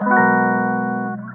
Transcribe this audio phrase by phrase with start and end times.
[0.00, 1.26] は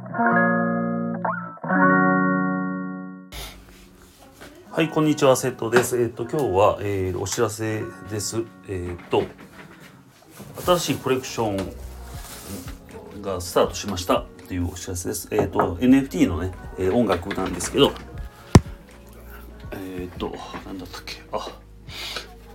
[4.79, 6.01] い、こんにちは、瀬戸です。
[6.01, 8.45] えっ、と、今日は、えー、お知らせです。
[8.69, 9.25] えっ、と、
[10.65, 15.27] 新しいコレクションがスタートしましたっていうお知らせです。
[15.31, 17.91] えっ、と、NFT のね、え、音楽なんですけど、
[19.73, 20.33] えっ、と、
[20.65, 21.49] なんだったっけ、あ、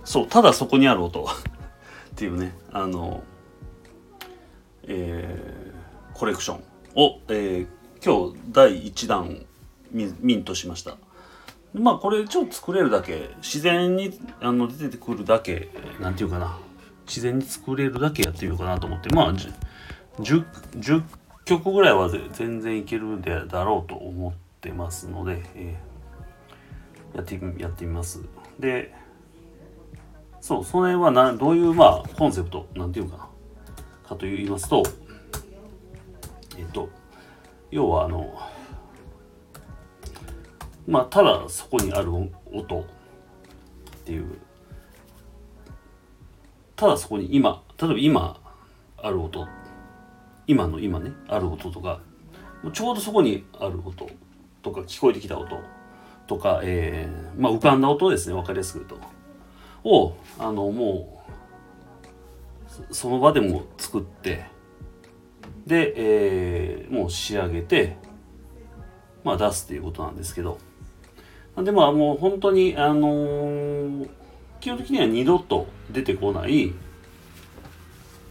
[0.03, 1.27] そう、ただそこにある音っ
[2.15, 3.23] ていうね、あの、
[4.87, 5.58] え、
[6.19, 6.63] コレクション。
[6.95, 7.67] を、えー、
[8.03, 9.45] 今日第1弾
[9.91, 10.97] ミントしました。
[11.73, 15.69] まあこれちょっと作れるだけ自然にあの出てくるだけ
[16.01, 16.59] なんていうかな。
[17.07, 19.15] 自然に作れるだけやってみようかなと思って。
[19.15, 21.03] まあ 10, 10
[21.45, 28.21] 曲ぐらいは全然いけるでだろうと思ってますので、えー、やってやってみます。
[28.59, 28.93] で
[30.41, 33.29] そうそれはなどういうまあコンセプトなんていうかな。
[34.09, 34.83] かと言いますと
[36.69, 36.89] っと。
[37.71, 38.33] 要はあの
[40.87, 42.29] まあただそこにある音
[42.81, 42.83] っ
[44.05, 44.39] ていう。
[46.75, 48.41] ただそこに今例えば今
[48.97, 49.47] ある音。
[50.47, 52.01] 今の今ねある音とか。
[52.73, 54.09] ちょうどそこにある音
[54.61, 55.59] とか聞こえてきた音。
[56.27, 59.07] とか、えー、まあ浮かんだ音ですね分かりやすく言うと。
[59.83, 61.23] をあのも
[62.89, 64.45] うその場でも作って
[65.69, 67.95] で、えー、もう仕上げて
[69.23, 70.57] まあ出すっていうことなんですけど。
[71.55, 74.09] でまあもう本当にあのー、
[74.61, 76.73] 基本的には二度と出てこない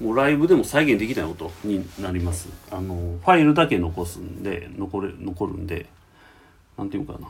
[0.01, 2.49] もうライブでも再現できない音になります。
[2.71, 5.87] あのー、ファイルだけ残すんで残れ残るんで
[6.77, 7.29] なんていうかな。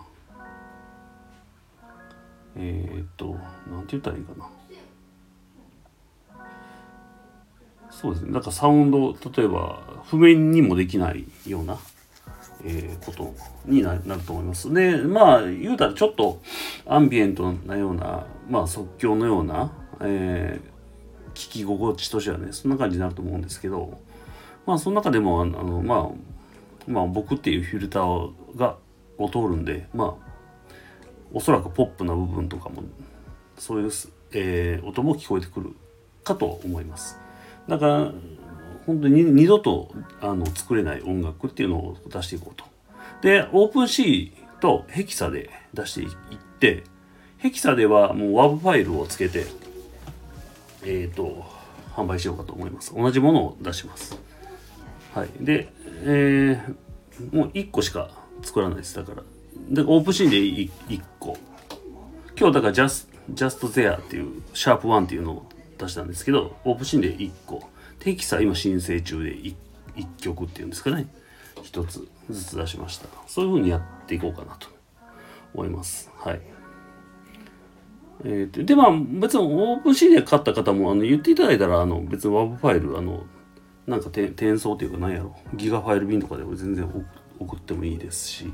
[2.57, 3.37] えー、っと
[3.71, 4.49] なんて言ったらいいかな。
[8.01, 11.79] そうですねなんかサウンド例えば譜面にもできないような
[12.65, 13.35] えー、こと
[13.67, 14.73] になると思います。
[14.73, 16.41] でまあ言うたらちょっと
[16.87, 24.01] アンビエントなようなまあ即興のような、えー、聞き心地としてはねそんな感じになると思うんですけど
[24.67, 26.11] まあその中でもあのま
[26.89, 28.77] あまあ僕っていうフィルターが
[29.19, 30.29] を通るんでまあ
[31.33, 32.83] おそらくポップな部分とかも
[33.57, 33.91] そういう、
[34.33, 35.77] えー、音も聞こえてくる
[36.25, 37.28] かと思います。
[37.69, 38.13] だから
[38.87, 42.65] 本当に二度とあの作れない音楽っていうのを出していこうと。
[43.21, 46.09] で、オープンシーとヘキサで出していっ
[46.59, 46.85] て、
[47.37, 49.47] ヘキサではもう WAV ファイルをつけて、
[50.85, 51.45] えっ、ー、と、
[51.95, 52.95] 販売しようかと思います。
[52.95, 54.19] 同じものを出します。
[55.15, 55.29] はい。
[55.41, 55.69] で、
[56.05, 58.11] えー、もう1個しか
[58.43, 58.97] 作らないです。
[58.97, 59.23] だから。
[59.69, 61.37] で、オープンシーで 1, 個。
[62.39, 65.47] 今日だから Just, Just There っていう、シャープ1っていうのを
[65.79, 67.63] 出したんですけど、オープンシーンで1個。
[68.01, 69.55] テキサ今申請中で 1,
[69.97, 71.07] 1曲っていうんですかね。
[71.57, 73.09] 1つずつ出しました。
[73.27, 74.69] そういう風にやっていこうかなと。
[75.55, 76.11] 思います。
[76.17, 76.41] はい。
[78.25, 83.25] えー、でまあ別にオープンシーンで買った方もあの言っていただいたらあの別に WAV ファイルあの
[83.87, 85.37] なんか転送というか何やろ。
[85.55, 87.07] ギガファイル便とかで全然
[87.39, 88.53] 送ってもいいですし。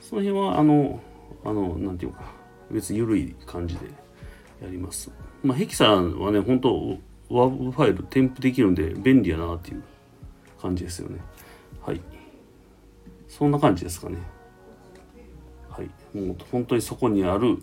[0.00, 1.00] その辺はあの
[1.44, 2.22] あのなんていうか
[2.70, 3.86] 別に緩い感じで
[4.62, 5.10] やります。
[5.42, 9.82] まあヘキさんはね本当ワードファイル添付できるんで便利やなっていう
[10.60, 11.20] 感じですよね。
[11.84, 12.00] はい。
[13.28, 14.18] そんな感じですかね。
[15.70, 15.90] はい。
[16.16, 17.62] もう本当にそこにある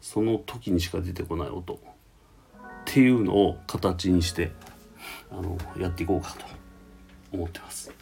[0.00, 1.74] その時にしか出てこない音。
[1.74, 1.78] っ
[2.86, 4.52] ていうのを形にして
[5.30, 6.54] あのやっていこうかと。
[7.34, 7.92] 思ってます。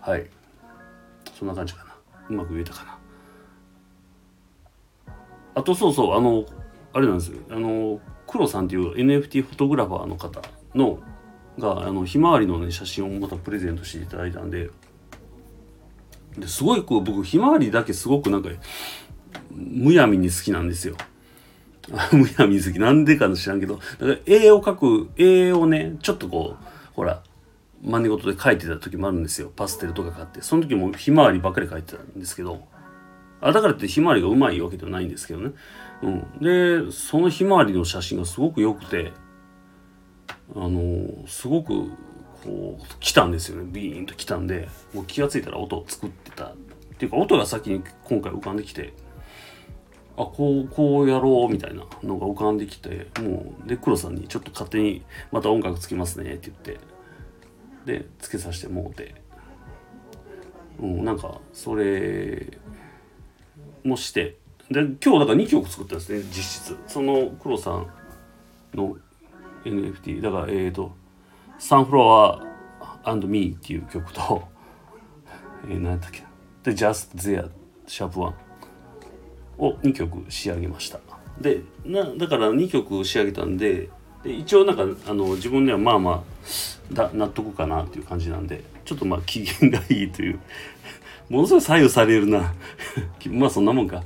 [0.00, 0.26] はい。
[1.36, 1.94] そんな感じかな。
[2.28, 2.98] うまく言えたかな。
[5.56, 6.44] あとそうそうあの
[6.92, 7.38] あれなんですよ。
[7.50, 10.40] あの黒さんっていう NFT フォトグラファーの方
[10.74, 10.98] の
[11.58, 14.70] があのひまわりの、ね、写真をまたプレゼントしていただいたんで
[16.38, 18.50] ですごいこう僕ひまわりだけすごくなんか
[19.50, 20.96] むやみに好きなんですよ。
[22.12, 22.78] むやみ好き。
[22.78, 26.64] なんでか知らんけどだから絵を描く絵をねちょっとこう
[26.94, 27.22] ほら
[27.82, 29.50] 真似事で描いてた時もあるんですよ。
[29.54, 30.42] パステルとか買って。
[30.42, 32.62] その時もひまわりばっかり描いてたんですけど
[33.40, 35.52] あだからってひまわりがうまいわけではないんですけどね。
[36.02, 39.12] うん、でそのひまわりの写真がすごく良くて
[40.54, 41.90] あのすごく
[42.44, 43.68] こう来たんですよね。
[43.70, 46.46] ビーンと来たんでもう気が付いたら音を作ってた。
[46.46, 46.52] っ
[47.00, 48.92] ていうか音が先に今回浮かんできて
[50.18, 55.02] あこうこうやろうみたいなのが浮かんできてもうで黒さんにちょっと勝手に
[55.32, 56.80] また音楽つけますねって言って
[57.86, 59.14] でつけさせてもうて、
[60.78, 62.58] うん、なんかそれ
[63.84, 64.36] もして
[64.70, 67.86] で今日だから2曲作ったんですね実質その黒さん
[68.74, 68.96] の
[69.64, 70.94] NFT だからえっ、ー、と
[71.58, 72.50] サンフロア
[73.04, 74.42] and Me っていう曲と、
[75.68, 76.26] えー、何やったっけな。
[76.62, 77.50] で、Just There
[77.86, 78.32] シャープ1
[79.58, 81.00] を2曲仕上げました。
[81.40, 83.88] で、なだから2曲仕上げたんで、
[84.22, 86.24] で一応なんかあの自分ではまあま
[86.92, 90.40] あだ納得かなっていう感じなんで、ちょっとまあ機嫌がいいという
[91.30, 92.52] ものすごい左右されるな。
[93.30, 94.02] まあそんなもんか。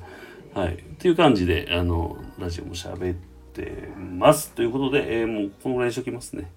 [0.54, 0.74] はい。
[0.74, 3.16] っていう感じであのラジオも喋っ
[3.54, 4.52] てます。
[4.52, 6.52] ということで、えー、もうこのぐらいにしときますね。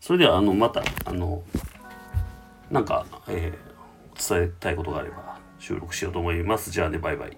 [0.00, 1.42] それではあのまたあの
[2.70, 6.70] なんか、えー、伝えたいことがあれば収録しようと思います。
[6.70, 7.36] じゃあねバイバイ。